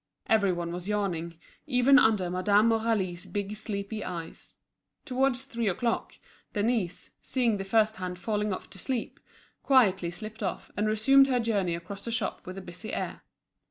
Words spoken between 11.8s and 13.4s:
the shop, with a busy air.